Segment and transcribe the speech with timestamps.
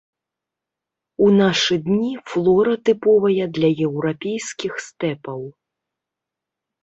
[1.23, 5.41] У нашы дні флора тыповая для еўрапейскіх стэпаў.